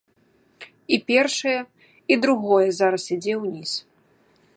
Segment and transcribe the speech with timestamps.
[0.95, 1.53] І першае,
[2.15, 3.71] і другое зараз ідзе ўніз.